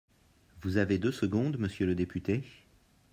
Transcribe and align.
Vous 0.63 0.77
avez 0.77 0.97
deux 0.97 1.11
secondes, 1.11 1.59
monsieur 1.59 1.85
le 1.85 1.93
député. 1.93 2.43